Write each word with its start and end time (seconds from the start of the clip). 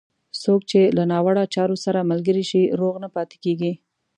څوک 0.43 0.61
چې 0.71 0.81
له 0.97 1.03
ناوړه 1.11 1.43
چارو 1.53 1.77
سره 1.85 2.07
ملګری 2.11 2.43
شي، 2.51 2.61
روغ 2.79 2.95
نه 3.03 3.09
پاتېږي. 3.15 3.73